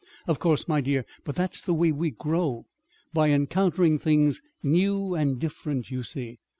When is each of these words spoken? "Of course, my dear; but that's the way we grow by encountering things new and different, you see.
"Of 0.25 0.39
course, 0.39 0.67
my 0.67 0.81
dear; 0.81 1.05
but 1.25 1.35
that's 1.35 1.61
the 1.61 1.75
way 1.75 1.91
we 1.91 2.09
grow 2.09 2.65
by 3.13 3.29
encountering 3.29 3.99
things 3.99 4.41
new 4.63 5.13
and 5.13 5.39
different, 5.39 5.91
you 5.91 6.01
see. 6.01 6.39